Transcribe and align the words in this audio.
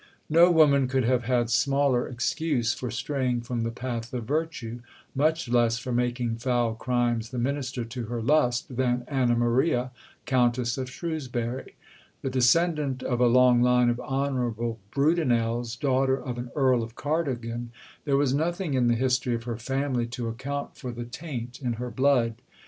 No 0.31 0.49
woman 0.49 0.87
could 0.87 1.03
have 1.03 1.25
had 1.25 1.51
smaller 1.51 2.07
excuse 2.07 2.73
for 2.73 2.89
straying 2.89 3.41
from 3.41 3.61
the 3.61 3.69
path 3.69 4.11
of 4.15 4.23
virtue, 4.23 4.79
much 5.13 5.47
less 5.47 5.77
for 5.77 5.91
making 5.91 6.37
foul 6.37 6.73
crimes 6.73 7.29
the 7.29 7.37
minister 7.37 7.85
to 7.85 8.05
her 8.05 8.19
lust 8.19 8.75
than 8.75 9.03
Anna 9.07 9.35
Maria, 9.35 9.91
Countess 10.25 10.75
of 10.79 10.89
Shrewsbury. 10.89 11.75
The 12.23 12.31
descendant 12.31 13.03
of 13.03 13.21
a 13.21 13.27
long 13.27 13.61
line 13.61 13.89
of 13.91 13.99
honourable 13.99 14.79
Brudenells, 14.89 15.75
daughter 15.79 16.17
of 16.19 16.39
an 16.39 16.49
Earl 16.55 16.81
of 16.81 16.95
Cardigan, 16.95 17.69
there 18.03 18.17
was 18.17 18.33
nothing 18.33 18.73
in 18.73 18.87
the 18.87 18.95
history 18.95 19.35
of 19.35 19.43
her 19.43 19.57
family 19.59 20.07
to 20.07 20.27
account 20.27 20.75
for 20.75 20.91
the 20.91 21.05
taint 21.05 21.61
in 21.61 21.73
her 21.73 21.91
blood. 21.91 22.41